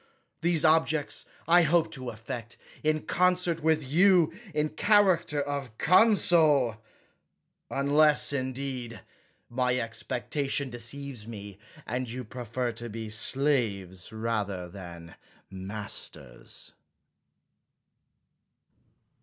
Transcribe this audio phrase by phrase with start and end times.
[0.41, 6.81] These objects I hope to effect, in concert with you, in lie character of consul—
[7.71, 9.01] ^unless, indeed,
[9.47, 15.13] my expectation deceives me, and you prefer to be slaves rather than
[15.51, 16.73] masters.